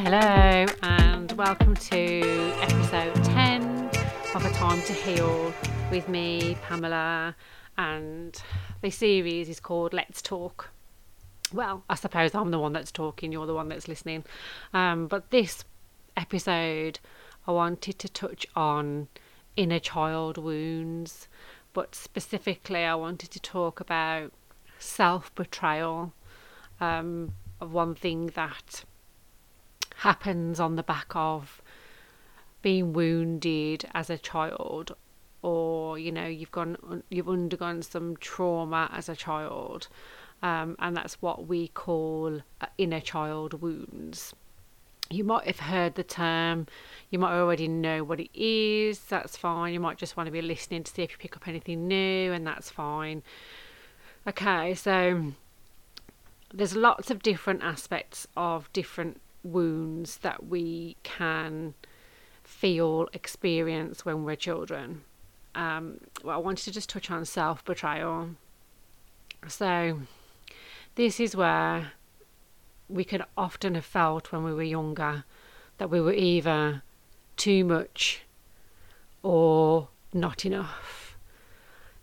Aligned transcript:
Hello, 0.00 0.64
and 0.84 1.32
welcome 1.32 1.74
to 1.74 2.20
episode 2.60 3.16
10 3.24 3.90
of 4.32 4.44
A 4.44 4.50
Time 4.50 4.80
to 4.82 4.92
Heal 4.92 5.52
with 5.90 6.08
me, 6.08 6.56
Pamela. 6.62 7.34
And 7.76 8.40
the 8.80 8.90
series 8.90 9.48
is 9.48 9.58
called 9.58 9.92
Let's 9.92 10.22
Talk. 10.22 10.70
Well, 11.52 11.82
I 11.90 11.96
suppose 11.96 12.32
I'm 12.32 12.52
the 12.52 12.60
one 12.60 12.72
that's 12.72 12.92
talking, 12.92 13.32
you're 13.32 13.48
the 13.48 13.54
one 13.54 13.68
that's 13.68 13.88
listening. 13.88 14.24
Um, 14.72 15.08
but 15.08 15.30
this 15.30 15.64
episode, 16.16 17.00
I 17.48 17.50
wanted 17.50 17.98
to 17.98 18.08
touch 18.08 18.46
on 18.54 19.08
inner 19.56 19.80
child 19.80 20.38
wounds, 20.38 21.26
but 21.72 21.96
specifically, 21.96 22.84
I 22.84 22.94
wanted 22.94 23.32
to 23.32 23.40
talk 23.40 23.80
about 23.80 24.32
self 24.78 25.34
betrayal. 25.34 26.12
Um, 26.80 27.32
one 27.58 27.96
thing 27.96 28.28
that 28.36 28.84
happens 29.98 30.60
on 30.60 30.76
the 30.76 30.82
back 30.82 31.10
of 31.14 31.60
being 32.62 32.92
wounded 32.92 33.84
as 33.94 34.08
a 34.08 34.16
child 34.16 34.94
or 35.42 35.98
you 35.98 36.12
know 36.12 36.26
you've 36.26 36.52
gone 36.52 37.02
you've 37.10 37.28
undergone 37.28 37.82
some 37.82 38.16
trauma 38.16 38.88
as 38.92 39.08
a 39.08 39.16
child 39.16 39.88
um, 40.40 40.76
and 40.78 40.96
that's 40.96 41.20
what 41.20 41.48
we 41.48 41.66
call 41.68 42.40
uh, 42.60 42.66
inner 42.78 43.00
child 43.00 43.60
wounds. 43.60 44.34
You 45.10 45.24
might 45.24 45.46
have 45.48 45.58
heard 45.58 45.96
the 45.96 46.04
term 46.04 46.68
you 47.10 47.18
might 47.18 47.36
already 47.36 47.66
know 47.66 48.04
what 48.04 48.20
it 48.20 48.30
is 48.34 49.00
that's 49.00 49.36
fine. 49.36 49.72
You 49.72 49.80
might 49.80 49.98
just 49.98 50.16
want 50.16 50.28
to 50.28 50.32
be 50.32 50.42
listening 50.42 50.84
to 50.84 50.92
see 50.92 51.02
if 51.02 51.10
you 51.10 51.18
pick 51.18 51.36
up 51.36 51.48
anything 51.48 51.88
new 51.88 52.32
and 52.32 52.46
that's 52.46 52.70
fine. 52.70 53.24
Okay 54.28 54.74
so 54.74 55.32
there's 56.54 56.76
lots 56.76 57.10
of 57.10 57.20
different 57.20 57.64
aspects 57.64 58.28
of 58.36 58.72
different 58.72 59.20
wounds 59.42 60.18
that 60.18 60.46
we 60.46 60.96
can 61.02 61.74
feel, 62.44 63.08
experience 63.12 64.04
when 64.04 64.24
we're 64.24 64.36
children. 64.36 65.02
Um, 65.54 65.98
well, 66.24 66.36
I 66.36 66.38
wanted 66.38 66.64
to 66.64 66.72
just 66.72 66.88
touch 66.88 67.10
on 67.10 67.24
self 67.24 67.64
betrayal. 67.64 68.30
So, 69.46 70.00
this 70.94 71.20
is 71.20 71.36
where 71.36 71.92
we 72.88 73.04
could 73.04 73.22
often 73.36 73.74
have 73.74 73.84
felt 73.84 74.32
when 74.32 74.44
we 74.44 74.52
were 74.52 74.62
younger 74.62 75.24
that 75.76 75.90
we 75.90 76.00
were 76.00 76.12
either 76.12 76.82
too 77.36 77.64
much 77.64 78.22
or 79.22 79.88
not 80.12 80.44
enough, 80.44 81.16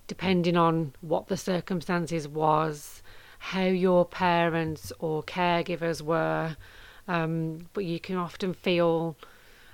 depending 0.08 0.56
on 0.56 0.94
what 1.02 1.28
the 1.28 1.38
circumstances 1.38 2.28
was, 2.28 3.02
how 3.40 3.66
your 3.66 4.06
parents 4.06 4.94
or 5.00 5.24
caregivers 5.24 6.02
were, 6.02 6.56
um, 7.08 7.68
but 7.74 7.86
you 7.86 8.00
can 8.00 8.16
often 8.16 8.54
feel 8.54 9.16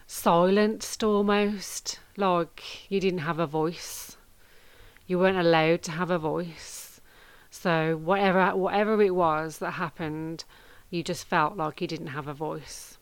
silenced 0.08 1.04
almost, 1.04 2.00
like 2.18 2.92
you 2.92 3.00
didn't 3.00 3.20
have 3.20 3.40
a 3.40 3.48
voice. 3.48 4.18
You 5.08 5.20
weren't 5.20 5.38
allowed 5.38 5.82
to 5.84 5.92
have 5.92 6.12
a 6.12 6.20
voice. 6.20 7.00
So 7.50 7.98
whatever 7.98 8.56
whatever 8.56 9.02
it 9.02 9.16
was 9.16 9.58
that 9.60 9.72
happened, 9.72 10.46
you 10.90 11.04
just 11.04 11.26
felt 11.26 11.58
like 11.58 11.82
you 11.82 11.88
didn't 11.88 12.08
have 12.08 12.28
a 12.28 12.34
voice. 12.34 12.98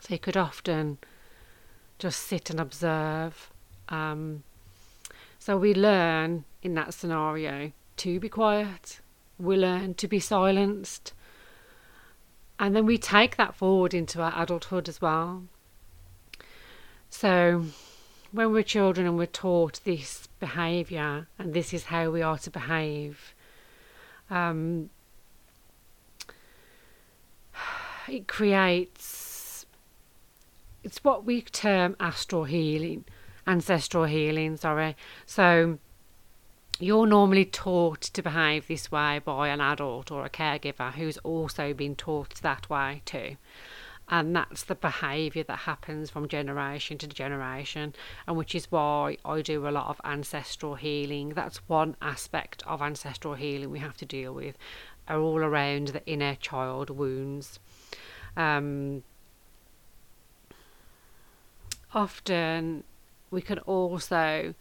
So 0.00 0.14
you 0.14 0.18
could 0.18 0.36
often 0.36 0.98
just 1.98 2.22
sit 2.22 2.50
and 2.50 2.58
observe. 2.58 3.50
Um, 3.88 4.42
so 5.38 5.56
we 5.56 5.74
learn 5.74 6.44
in 6.62 6.74
that 6.74 6.94
scenario 6.94 7.72
to 7.98 8.20
be 8.20 8.28
quiet. 8.28 9.00
We 9.38 9.56
learn 9.56 9.94
to 9.94 10.08
be 10.08 10.20
silenced. 10.20 11.12
And 12.58 12.76
then 12.76 12.86
we 12.86 12.98
take 12.98 13.36
that 13.36 13.54
forward 13.54 13.94
into 13.94 14.20
our 14.22 14.32
adulthood 14.40 14.88
as 14.88 15.00
well. 15.00 15.44
So, 17.10 17.66
when 18.30 18.52
we're 18.52 18.62
children 18.62 19.06
and 19.06 19.18
we're 19.18 19.26
taught 19.26 19.80
this 19.84 20.28
behaviour 20.40 21.28
and 21.38 21.52
this 21.52 21.74
is 21.74 21.84
how 21.84 22.10
we 22.10 22.22
are 22.22 22.38
to 22.38 22.50
behave, 22.50 23.34
um, 24.30 24.90
it 28.08 28.26
creates 28.26 29.66
it's 30.82 31.04
what 31.04 31.24
we 31.24 31.42
term 31.42 31.96
astral 32.00 32.44
healing, 32.44 33.04
ancestral 33.46 34.04
healing. 34.04 34.56
Sorry. 34.56 34.96
So 35.26 35.78
you're 36.78 37.06
normally 37.06 37.44
taught 37.44 38.00
to 38.00 38.22
behave 38.22 38.66
this 38.66 38.90
way 38.90 39.20
by 39.24 39.48
an 39.48 39.60
adult 39.60 40.10
or 40.10 40.24
a 40.24 40.30
caregiver 40.30 40.92
who's 40.92 41.18
also 41.18 41.72
been 41.72 41.94
taught 41.94 42.34
that 42.42 42.68
way 42.68 43.02
too. 43.04 43.36
And 44.08 44.34
that's 44.34 44.64
the 44.64 44.74
behaviour 44.74 45.44
that 45.44 45.60
happens 45.60 46.10
from 46.10 46.28
generation 46.28 46.98
to 46.98 47.06
generation, 47.06 47.94
and 48.26 48.36
which 48.36 48.54
is 48.54 48.70
why 48.70 49.16
I 49.24 49.42
do 49.42 49.66
a 49.66 49.70
lot 49.70 49.88
of 49.88 50.00
ancestral 50.04 50.74
healing. 50.74 51.30
That's 51.30 51.58
one 51.68 51.96
aspect 52.02 52.62
of 52.66 52.82
ancestral 52.82 53.34
healing 53.34 53.70
we 53.70 53.78
have 53.78 53.96
to 53.98 54.04
deal 54.04 54.34
with, 54.34 54.58
are 55.08 55.20
all 55.20 55.38
around 55.38 55.88
the 55.88 56.04
inner 56.04 56.34
child 56.34 56.90
wounds. 56.90 57.58
Um, 58.36 59.04
often 61.94 62.84
we 63.30 63.40
can 63.40 63.60
also 63.60 64.54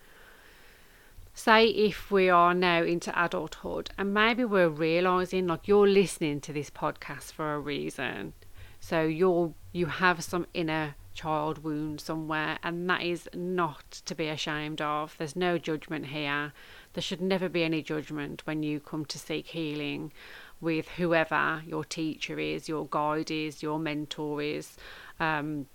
say 1.41 1.65
if 1.65 2.11
we 2.11 2.29
are 2.29 2.53
now 2.53 2.83
into 2.83 3.11
adulthood 3.19 3.89
and 3.97 4.13
maybe 4.13 4.45
we're 4.45 4.69
realizing 4.69 5.47
like 5.47 5.67
you're 5.67 5.87
listening 5.87 6.39
to 6.39 6.53
this 6.53 6.69
podcast 6.69 7.31
for 7.31 7.55
a 7.55 7.59
reason. 7.59 8.33
So 8.79 9.01
you're 9.01 9.53
you 9.71 9.87
have 9.87 10.23
some 10.23 10.45
inner 10.53 10.95
child 11.15 11.63
wound 11.63 11.99
somewhere 11.99 12.59
and 12.61 12.87
that 12.87 13.01
is 13.01 13.27
not 13.33 13.89
to 14.05 14.13
be 14.13 14.27
ashamed 14.27 14.81
of. 14.81 15.15
There's 15.17 15.35
no 15.35 15.57
judgment 15.57 16.07
here. 16.07 16.53
There 16.93 17.01
should 17.01 17.21
never 17.21 17.49
be 17.49 17.63
any 17.63 17.81
judgment 17.81 18.45
when 18.45 18.61
you 18.61 18.79
come 18.79 19.05
to 19.05 19.17
seek 19.17 19.47
healing 19.47 20.13
with 20.59 20.89
whoever 20.89 21.63
your 21.65 21.83
teacher 21.83 22.37
is 22.37 22.69
your 22.69 22.87
guide 22.91 23.31
is 23.31 23.63
your 23.63 23.79
mentor 23.79 24.43
is. 24.43 24.77
Um, 25.19 25.65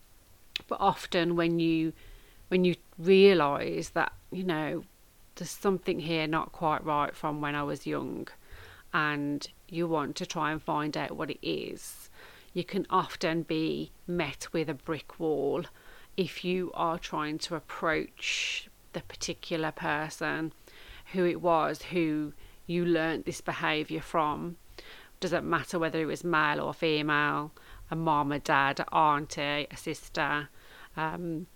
but 0.68 0.80
often 0.80 1.34
when 1.34 1.58
you 1.58 1.92
when 2.48 2.64
you 2.64 2.76
realize 2.98 3.90
that 3.90 4.12
you 4.30 4.44
know 4.44 4.84
there's 5.36 5.50
something 5.50 6.00
here 6.00 6.26
not 6.26 6.52
quite 6.52 6.84
right 6.84 7.14
from 7.14 7.40
when 7.40 7.54
I 7.54 7.62
was 7.62 7.86
young, 7.86 8.28
and 8.92 9.46
you 9.68 9.86
want 9.86 10.16
to 10.16 10.26
try 10.26 10.50
and 10.50 10.62
find 10.62 10.96
out 10.96 11.12
what 11.12 11.30
it 11.30 11.46
is, 11.46 12.10
you 12.52 12.64
can 12.64 12.86
often 12.88 13.42
be 13.42 13.92
met 14.06 14.48
with 14.52 14.68
a 14.68 14.74
brick 14.74 15.20
wall 15.20 15.64
if 16.16 16.44
you 16.44 16.70
are 16.74 16.98
trying 16.98 17.38
to 17.38 17.54
approach 17.54 18.68
the 18.94 19.02
particular 19.02 19.70
person 19.70 20.52
who 21.12 21.26
it 21.26 21.42
was 21.42 21.82
who 21.82 22.32
you 22.66 22.84
learnt 22.84 23.26
this 23.26 23.40
behaviour 23.40 24.00
from. 24.00 24.56
Doesn't 25.20 25.48
matter 25.48 25.78
whether 25.78 26.00
it 26.00 26.06
was 26.06 26.24
male 26.24 26.60
or 26.60 26.72
female, 26.74 27.52
a 27.90 27.96
mom, 27.96 28.32
a 28.32 28.38
dad, 28.38 28.80
a 28.80 28.94
auntie, 28.94 29.66
a 29.70 29.76
sister, 29.76 30.48
um, 30.96 31.46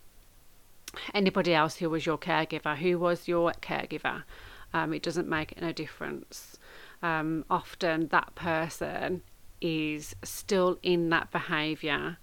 anybody 1.15 1.55
else 1.55 1.77
who 1.77 1.91
was 1.91 2.07
your 2.07 2.19
caregiver, 2.19 2.77
who 2.77 2.99
was 2.99 3.29
your 3.29 3.53
caregiver. 3.63 4.25
Um, 4.73 4.93
it 4.93 5.03
doesn't 5.03 5.29
make 5.29 5.61
no 5.61 5.73
difference. 5.73 6.59
Um, 7.03 7.45
often 7.51 8.09
that 8.09 8.35
person 8.35 9.23
is 9.61 10.15
still 10.23 10.79
in 10.83 11.11
that 11.11 11.31
behaviour 11.31 12.19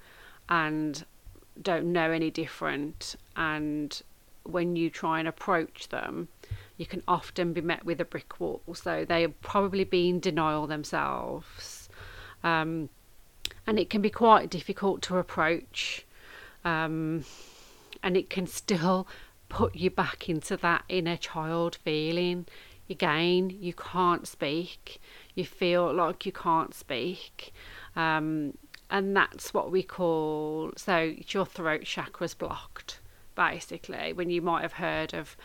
and 0.50 1.06
don't 1.62 1.92
know 1.92 2.12
any 2.12 2.32
different. 2.32 3.16
And 3.36 4.02
when 4.44 4.76
you 4.76 4.90
try 4.90 5.20
and 5.20 5.28
approach 5.28 5.90
them, 5.90 6.30
you 6.78 6.86
can 6.86 7.04
often 7.08 7.54
be 7.54 7.62
met 7.62 7.84
with 7.86 8.00
a 8.00 8.06
brick 8.06 8.40
wall. 8.40 8.62
So 8.74 9.06
they 9.06 9.24
are 9.26 9.34
probably 9.42 9.84
be 9.84 10.10
in 10.10 10.20
denial 10.20 10.68
themselves. 10.68 11.90
Um, 12.44 12.90
and 13.66 13.80
it 13.80 13.90
can 13.90 14.02
be 14.02 14.10
quite 14.10 14.50
difficult 14.50 15.02
to 15.04 15.18
approach. 15.18 16.06
Um, 16.64 17.26
and 18.04 18.18
it 18.18 18.30
can 18.30 18.48
still 18.48 19.08
put 19.50 19.76
you 19.76 19.90
back 19.90 20.30
into 20.30 20.58
that 20.58 20.84
inner 20.90 21.18
child 21.18 21.78
feeling. 21.84 22.46
Again, 22.90 23.50
you 23.50 23.74
can't 23.74 24.28
speak, 24.28 25.00
you 25.36 25.46
feel 25.46 25.94
like 25.94 26.26
you 26.26 26.32
can't 26.32 26.74
speak. 26.74 27.54
Um, 27.96 28.54
and 28.90 29.16
that's 29.16 29.54
what 29.54 29.72
we 29.72 29.84
call 29.84 30.72
so 30.76 31.14
your 31.28 31.46
throat 31.46 31.84
chakra's 31.84 32.34
blocked 32.34 33.00
basically 33.36 34.14
when 34.14 34.30
you 34.30 34.42
might 34.42 34.62
have 34.62 34.74
heard 34.74 35.14
of 35.14 35.36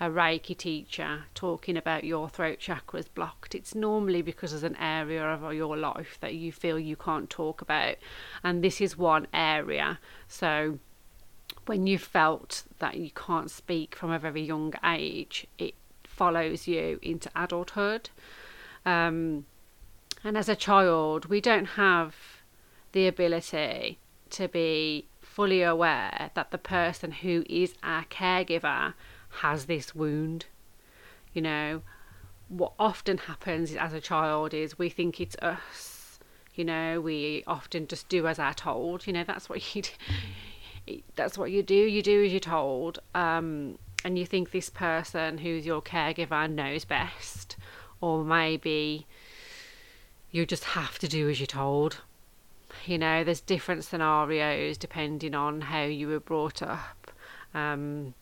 a 0.00 0.08
reiki 0.08 0.56
teacher 0.56 1.24
talking 1.34 1.76
about 1.76 2.04
your 2.04 2.28
throat 2.28 2.58
chakra's 2.58 3.08
blocked 3.08 3.54
it's 3.54 3.74
normally 3.74 4.22
because 4.22 4.50
there's 4.50 4.62
an 4.62 4.76
area 4.76 5.24
of 5.24 5.52
your 5.52 5.76
life 5.76 6.18
that 6.20 6.34
you 6.34 6.52
feel 6.52 6.78
you 6.78 6.96
can't 6.96 7.30
talk 7.30 7.60
about 7.60 7.96
and 8.44 8.62
this 8.62 8.80
is 8.80 8.96
one 8.96 9.26
area 9.32 9.98
so 10.28 10.78
when 11.68 11.86
you 11.86 11.98
felt 11.98 12.64
that 12.78 12.96
you 12.96 13.10
can't 13.10 13.50
speak 13.50 13.94
from 13.94 14.10
a 14.10 14.18
very 14.18 14.42
young 14.42 14.72
age, 14.84 15.46
it 15.58 15.74
follows 16.02 16.66
you 16.66 16.98
into 17.02 17.30
adulthood. 17.36 18.08
Um, 18.86 19.44
and 20.24 20.36
as 20.36 20.48
a 20.48 20.56
child, 20.56 21.26
we 21.26 21.40
don't 21.40 21.66
have 21.66 22.14
the 22.92 23.06
ability 23.06 23.98
to 24.30 24.48
be 24.48 25.06
fully 25.20 25.62
aware 25.62 26.30
that 26.34 26.50
the 26.50 26.58
person 26.58 27.12
who 27.12 27.44
is 27.48 27.74
our 27.82 28.04
caregiver 28.06 28.94
has 29.42 29.66
this 29.66 29.94
wound. 29.94 30.46
You 31.32 31.42
know, 31.42 31.82
what 32.48 32.72
often 32.78 33.18
happens 33.18 33.74
as 33.74 33.92
a 33.92 34.00
child 34.00 34.54
is 34.54 34.78
we 34.78 34.88
think 34.88 35.20
it's 35.20 35.36
us. 35.36 36.18
You 36.54 36.64
know, 36.64 37.00
we 37.00 37.44
often 37.46 37.86
just 37.86 38.08
do 38.08 38.26
as 38.26 38.38
are 38.38 38.54
told. 38.54 39.06
You 39.06 39.12
know, 39.12 39.24
that's 39.24 39.48
what 39.48 39.74
you 39.74 39.82
do. 39.82 39.90
That's 41.16 41.36
what 41.38 41.50
you 41.50 41.62
do. 41.62 41.74
You 41.74 42.02
do 42.02 42.24
as 42.24 42.32
you're 42.32 42.40
told. 42.40 42.98
Um, 43.14 43.78
and 44.04 44.18
you 44.18 44.26
think 44.26 44.50
this 44.50 44.70
person 44.70 45.38
who's 45.38 45.66
your 45.66 45.82
caregiver 45.82 46.48
knows 46.48 46.84
best, 46.84 47.56
or 48.00 48.24
maybe 48.24 49.06
you 50.30 50.46
just 50.46 50.64
have 50.64 50.98
to 51.00 51.08
do 51.08 51.28
as 51.28 51.40
you're 51.40 51.46
told. 51.46 52.00
You 52.86 52.98
know, 52.98 53.24
there's 53.24 53.40
different 53.40 53.84
scenarios 53.84 54.78
depending 54.78 55.34
on 55.34 55.62
how 55.62 55.82
you 55.82 56.08
were 56.08 56.20
brought 56.20 56.62
up. 56.62 57.10
Um, 57.54 58.14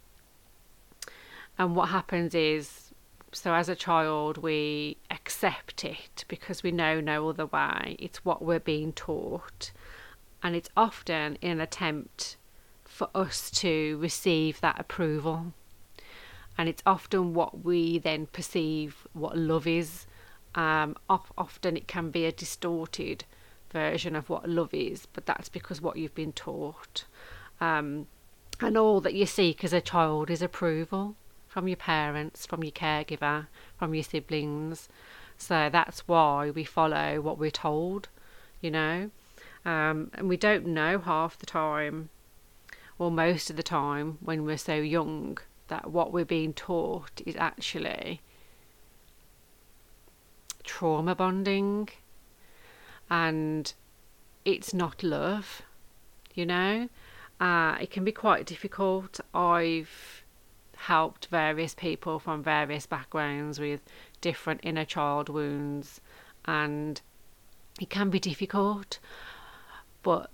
and 1.58 1.74
what 1.76 1.90
happens 1.90 2.34
is, 2.34 2.92
so 3.32 3.52
as 3.52 3.68
a 3.68 3.76
child, 3.76 4.38
we 4.38 4.96
accept 5.10 5.84
it 5.84 6.24
because 6.28 6.62
we 6.62 6.72
know 6.72 7.00
no 7.00 7.28
other 7.28 7.46
way. 7.46 7.96
It's 7.98 8.24
what 8.24 8.42
we're 8.42 8.60
being 8.60 8.92
taught. 8.92 9.72
And 10.42 10.54
it's 10.54 10.70
often 10.76 11.36
in 11.42 11.52
an 11.52 11.60
attempt 11.60 12.36
for 12.96 13.10
us 13.14 13.50
to 13.50 13.98
receive 13.98 14.58
that 14.62 14.80
approval. 14.80 15.52
And 16.56 16.66
it's 16.66 16.82
often 16.86 17.34
what 17.34 17.62
we 17.62 17.98
then 17.98 18.24
perceive 18.26 19.06
what 19.12 19.36
love 19.36 19.66
is 19.66 20.06
um, 20.54 20.96
often 21.10 21.76
it 21.76 21.86
can 21.86 22.10
be 22.10 22.24
a 22.24 22.32
distorted 22.32 23.24
version 23.70 24.16
of 24.16 24.30
what 24.30 24.48
love 24.48 24.72
is, 24.72 25.04
but 25.12 25.26
that's 25.26 25.50
because 25.50 25.82
what 25.82 25.98
you've 25.98 26.14
been 26.14 26.32
taught. 26.32 27.04
Um, 27.60 28.06
and 28.60 28.78
all 28.78 29.02
that 29.02 29.12
you 29.12 29.26
seek 29.26 29.62
as 29.62 29.74
a 29.74 29.82
child 29.82 30.30
is 30.30 30.40
approval 30.40 31.16
from 31.46 31.68
your 31.68 31.76
parents, 31.76 32.46
from 32.46 32.64
your 32.64 32.72
caregiver, 32.72 33.48
from 33.78 33.92
your 33.92 34.04
siblings. 34.04 34.88
So 35.36 35.68
that's 35.70 36.08
why 36.08 36.48
we 36.50 36.64
follow 36.64 37.20
what 37.20 37.36
we're 37.36 37.50
told, 37.50 38.08
you 38.62 38.70
know. 38.70 39.10
Um, 39.66 40.10
and 40.14 40.30
we 40.30 40.38
don't 40.38 40.66
know 40.66 40.98
half 40.98 41.36
the 41.36 41.44
time, 41.44 42.08
or 42.98 43.10
most 43.10 43.50
of 43.50 43.56
the 43.56 43.62
time, 43.62 44.18
when 44.20 44.44
we're 44.44 44.56
so 44.56 44.74
young, 44.74 45.38
that 45.68 45.90
what 45.90 46.12
we're 46.12 46.24
being 46.24 46.52
taught 46.52 47.20
is 47.26 47.36
actually 47.36 48.20
trauma 50.62 51.14
bonding 51.14 51.88
and 53.08 53.74
it's 54.44 54.72
not 54.74 55.02
love, 55.02 55.62
you 56.34 56.46
know. 56.46 56.88
Uh, 57.40 57.76
it 57.80 57.90
can 57.90 58.04
be 58.04 58.12
quite 58.12 58.46
difficult. 58.46 59.20
I've 59.34 60.24
helped 60.76 61.26
various 61.26 61.74
people 61.74 62.18
from 62.18 62.42
various 62.42 62.86
backgrounds 62.86 63.58
with 63.58 63.80
different 64.20 64.60
inner 64.62 64.84
child 64.84 65.28
wounds, 65.28 66.00
and 66.44 67.00
it 67.80 67.90
can 67.90 68.10
be 68.10 68.18
difficult, 68.18 68.98
but 70.02 70.30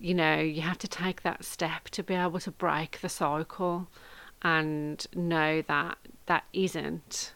you 0.00 0.14
know, 0.14 0.38
you 0.38 0.62
have 0.62 0.78
to 0.78 0.88
take 0.88 1.22
that 1.22 1.44
step 1.44 1.88
to 1.90 2.02
be 2.02 2.14
able 2.14 2.40
to 2.40 2.50
break 2.50 3.00
the 3.00 3.08
cycle 3.08 3.88
and 4.42 5.06
know 5.14 5.62
that 5.62 5.98
that 6.26 6.44
isn't 6.52 7.32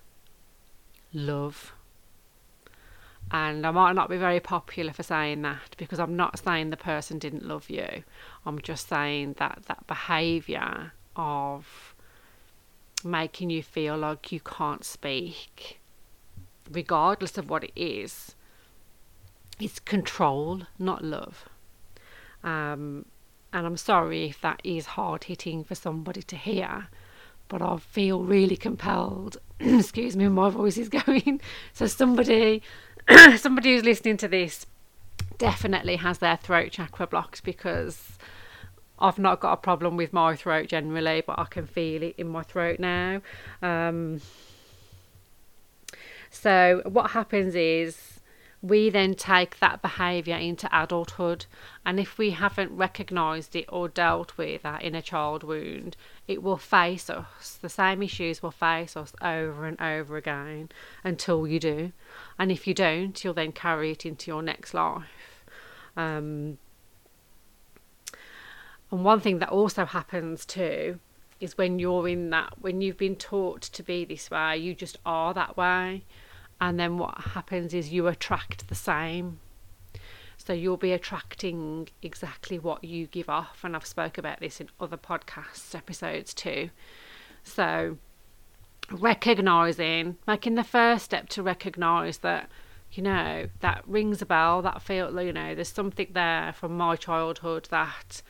love 1.13 1.73
and 3.31 3.67
I 3.67 3.71
might 3.71 3.93
not 3.93 4.09
be 4.09 4.17
very 4.17 4.41
popular 4.41 4.93
for 4.93 5.03
saying 5.03 5.43
that 5.43 5.75
because 5.77 5.99
I'm 5.99 6.17
not 6.17 6.39
saying 6.39 6.71
the 6.71 6.77
person 6.77 7.19
didn't 7.19 7.47
love 7.47 7.69
you. 7.69 8.05
I'm 8.47 8.61
just 8.61 8.89
saying 8.89 9.35
that 9.39 9.65
that 9.67 9.87
behaviour 9.87 10.93
of 11.15 11.95
making 13.05 13.51
you 13.51 13.63
feel 13.63 13.99
like 13.99 14.33
you 14.33 14.41
can't 14.41 14.85
speak, 14.85 15.79
regardless 16.71 17.37
of 17.37 17.51
what 17.51 17.65
it 17.65 17.73
is, 17.77 18.35
is 19.61 19.79
control, 19.79 20.63
not 20.79 21.05
love. 21.05 21.49
Um, 22.49 23.05
and 23.53 23.67
I'm 23.67 23.77
sorry 23.77 24.27
if 24.27 24.41
that 24.41 24.61
is 24.65 24.87
hard 24.87 25.25
hitting 25.25 25.65
for 25.65 25.75
somebody 25.75 26.23
to 26.23 26.37
hear, 26.37 26.89
but 27.49 27.61
I 27.61 27.77
feel 27.77 28.23
really 28.23 28.57
compelled. 28.57 29.37
excuse 29.61 30.17
me, 30.17 30.29
my 30.29 30.49
voice 30.49 30.79
is 30.79 30.89
going. 31.05 31.41
So 31.75 31.87
somebody 31.87 32.63
somebody 33.37 33.75
who's 33.75 33.85
listening 33.85 34.17
to 34.19 34.29
this 34.29 34.67
definitely 35.37 35.97
has 35.97 36.19
their 36.19 36.37
throat 36.37 36.73
chakra 36.73 37.07
blocked 37.07 37.45
because 37.45 38.19
I've 38.99 39.19
not 39.19 39.41
got 39.41 39.53
a 39.53 39.57
problem 39.59 39.97
with 39.97 40.13
my 40.13 40.35
throat 40.35 40.69
generally, 40.69 41.23
but 41.27 41.39
I 41.39 41.45
can 41.45 41.67
feel 41.67 42.03
it 42.03 42.15
in 42.19 42.29
my 42.29 42.43
throat 42.43 42.81
now. 42.81 43.21
Um, 43.63 44.21
so, 46.31 46.83
what 46.85 47.13
happens 47.13 47.55
is 47.55 48.18
we 48.61 48.91
then 48.91 49.15
take 49.15 49.61
that 49.61 49.83
behaviour 49.83 50.37
into 50.37 50.69
adulthood, 50.73 51.47
and 51.87 52.01
if 52.01 52.19
we 52.19 52.31
haven't 52.31 52.77
recognised 52.77 53.55
it 53.55 53.67
or 53.69 53.89
dealt 53.89 54.37
with 54.37 54.63
that 54.63 54.83
inner 54.83 55.01
child 55.01 55.45
wound, 55.45 55.97
it 56.27 56.43
will 56.43 56.57
face 56.57 57.09
us. 57.09 57.59
The 57.61 57.69
same 57.69 58.03
issues 58.03 58.43
will 58.43 58.51
face 58.51 58.97
us 58.97 59.13
over 59.23 59.65
and 59.65 59.81
over 59.81 60.17
again 60.17 60.71
until 61.05 61.47
you 61.47 61.61
do. 61.61 61.93
And 62.39 62.51
if 62.51 62.67
you 62.67 62.75
don't, 62.75 63.23
you'll 63.23 63.35
then 63.35 63.53
carry 63.53 63.93
it 63.93 64.05
into 64.05 64.31
your 64.31 64.43
next 64.43 64.75
life. 64.75 65.45
Um, 65.97 66.59
and 68.91 69.05
one 69.05 69.21
thing 69.21 69.39
that 69.39 69.51
also 69.51 69.85
happens 69.85 70.45
too 70.45 70.99
is 71.41 71.57
when 71.57 71.79
you're 71.79 72.09
in 72.09 72.31
that, 72.31 72.55
when 72.61 72.81
you've 72.81 72.99
been 72.99 73.15
taught 73.15 73.63
to 73.63 73.83
be 73.85 74.05
this 74.05 74.31
way, 74.31 74.57
you 74.57 74.75
just 74.75 74.99
are 75.07 75.33
that 75.35 75.57
way. 75.57 76.03
And 76.61 76.79
then 76.79 76.99
what 76.99 77.19
happens 77.19 77.73
is 77.73 77.93
you 77.93 78.07
attract 78.09 78.69
the 78.69 78.75
same. 78.75 79.41
So 80.37 80.53
you'll 80.53 80.77
be 80.77 80.93
attracting 80.93 81.89
exactly 82.03 82.59
what 82.59 82.83
you 82.83 83.07
give 83.07 83.29
off. 83.29 83.61
And 83.63 83.77
I've 83.77 83.87
spoke 83.87 84.19
about 84.19 84.41
this 84.41 84.61
in 84.61 84.69
other 84.81 84.97
podcasts 84.97 85.75
episodes 85.75 86.33
too. 86.33 86.71
So 87.45 87.99
recognizing, 88.91 90.17
making 90.27 90.55
the 90.55 90.65
first 90.65 91.05
step 91.05 91.29
to 91.31 91.43
recognize 91.43 92.19
that, 92.19 92.51
you 92.93 93.03
know, 93.03 93.49
that 93.61 93.83
rings 93.87 94.23
a 94.23 94.27
bell, 94.27 94.63
that 94.63 94.81
feel, 94.83 95.21
you 95.21 95.33
know, 95.33 95.55
there's 95.55 95.69
something 95.69 96.09
there 96.13 96.53
from 96.55 96.77
my 96.77 96.97
childhood 96.97 97.69
that 97.71 98.23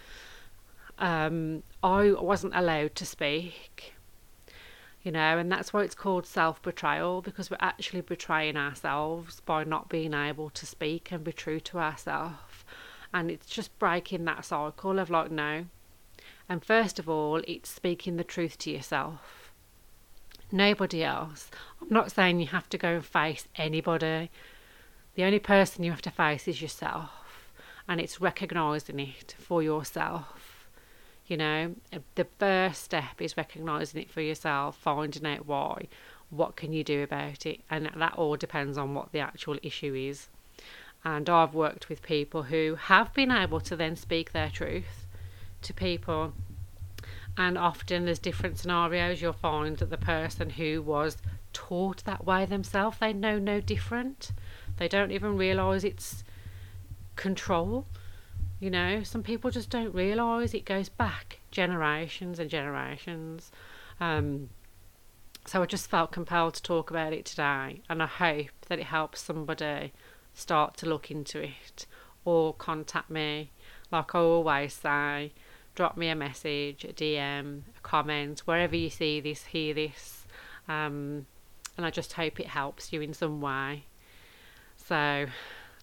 um, 0.98 1.62
I 1.82 2.12
wasn't 2.12 2.56
allowed 2.56 2.94
to 2.96 3.06
speak, 3.06 3.94
you 5.08 5.12
know, 5.12 5.38
and 5.38 5.50
that's 5.50 5.72
why 5.72 5.82
it's 5.84 5.94
called 5.94 6.26
self 6.26 6.60
betrayal 6.60 7.22
because 7.22 7.50
we're 7.50 7.56
actually 7.60 8.02
betraying 8.02 8.58
ourselves 8.58 9.40
by 9.40 9.64
not 9.64 9.88
being 9.88 10.12
able 10.12 10.50
to 10.50 10.66
speak 10.66 11.10
and 11.10 11.24
be 11.24 11.32
true 11.32 11.60
to 11.60 11.78
ourselves. 11.78 12.66
And 13.14 13.30
it's 13.30 13.46
just 13.46 13.78
breaking 13.78 14.26
that 14.26 14.44
cycle 14.44 14.98
of 14.98 15.08
like, 15.08 15.30
no. 15.30 15.64
And 16.46 16.62
first 16.62 16.98
of 16.98 17.08
all, 17.08 17.40
it's 17.48 17.70
speaking 17.70 18.18
the 18.18 18.22
truth 18.22 18.58
to 18.58 18.70
yourself 18.70 19.50
nobody 20.52 21.02
else. 21.02 21.50
I'm 21.80 21.88
not 21.88 22.12
saying 22.12 22.38
you 22.40 22.48
have 22.48 22.68
to 22.68 22.76
go 22.76 22.96
and 22.96 23.04
face 23.04 23.48
anybody. 23.56 24.30
The 25.14 25.24
only 25.24 25.38
person 25.38 25.84
you 25.84 25.90
have 25.90 26.02
to 26.02 26.10
face 26.10 26.46
is 26.46 26.60
yourself, 26.60 27.50
and 27.88 27.98
it's 27.98 28.20
recognizing 28.20 29.00
it 29.00 29.34
for 29.38 29.62
yourself. 29.62 30.57
You 31.28 31.36
know, 31.36 31.74
the 32.14 32.26
first 32.38 32.82
step 32.82 33.20
is 33.20 33.36
recognizing 33.36 34.02
it 34.02 34.10
for 34.10 34.20
yourself, 34.22 34.76
finding 34.76 35.26
out 35.26 35.46
why, 35.46 35.86
what 36.30 36.56
can 36.56 36.72
you 36.72 36.82
do 36.82 37.02
about 37.02 37.46
it, 37.46 37.60
and 37.70 37.86
that 37.94 38.14
all 38.14 38.36
depends 38.36 38.76
on 38.76 38.94
what 38.94 39.12
the 39.12 39.20
actual 39.20 39.58
issue 39.62 39.94
is. 39.94 40.28
And 41.04 41.28
I've 41.28 41.54
worked 41.54 41.88
with 41.88 42.02
people 42.02 42.44
who 42.44 42.74
have 42.74 43.14
been 43.14 43.30
able 43.30 43.60
to 43.60 43.76
then 43.76 43.94
speak 43.94 44.32
their 44.32 44.50
truth 44.50 45.06
to 45.62 45.72
people 45.72 46.32
and 47.38 47.56
often 47.56 48.04
there's 48.04 48.18
different 48.18 48.58
scenarios. 48.58 49.22
You'll 49.22 49.32
find 49.32 49.76
that 49.76 49.90
the 49.90 49.96
person 49.96 50.50
who 50.50 50.82
was 50.82 51.18
taught 51.52 52.04
that 52.04 52.26
way 52.26 52.44
themselves 52.44 52.98
they 52.98 53.12
know 53.12 53.38
no 53.38 53.60
different. 53.60 54.32
They 54.76 54.88
don't 54.88 55.12
even 55.12 55.36
realize 55.36 55.84
it's 55.84 56.24
control 57.14 57.86
you 58.60 58.70
know 58.70 59.02
some 59.02 59.22
people 59.22 59.50
just 59.50 59.70
don't 59.70 59.94
realize 59.94 60.54
it 60.54 60.64
goes 60.64 60.88
back 60.88 61.40
generations 61.50 62.38
and 62.38 62.50
generations 62.50 63.50
um, 64.00 64.48
so 65.46 65.62
i 65.62 65.66
just 65.66 65.88
felt 65.88 66.12
compelled 66.12 66.54
to 66.54 66.62
talk 66.62 66.90
about 66.90 67.12
it 67.12 67.24
today 67.24 67.80
and 67.88 68.02
i 68.02 68.06
hope 68.06 68.50
that 68.68 68.78
it 68.78 68.86
helps 68.86 69.20
somebody 69.20 69.92
start 70.34 70.76
to 70.76 70.86
look 70.86 71.10
into 71.10 71.40
it 71.40 71.86
or 72.24 72.52
contact 72.54 73.10
me 73.10 73.50
like 73.90 74.14
i 74.14 74.18
always 74.18 74.74
say 74.74 75.32
drop 75.78 75.96
me 75.96 76.08
a 76.08 76.14
message, 76.16 76.82
a 76.82 76.92
DM, 76.92 77.60
a 77.76 77.80
comment, 77.82 78.40
wherever 78.40 78.74
you 78.74 78.90
see 78.90 79.20
this, 79.20 79.44
hear 79.44 79.72
this. 79.72 80.26
Um, 80.66 81.26
and 81.76 81.86
I 81.86 81.90
just 81.90 82.14
hope 82.14 82.40
it 82.40 82.48
helps 82.48 82.92
you 82.92 83.00
in 83.00 83.14
some 83.14 83.40
way. 83.40 83.84
So, 84.74 85.26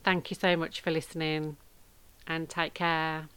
thank 0.03 0.29
you 0.29 0.36
so 0.36 0.58
much 0.58 0.82
for 0.82 0.91
listening 0.91 1.55
and 2.27 2.50
take 2.50 2.74
care. 2.74 3.27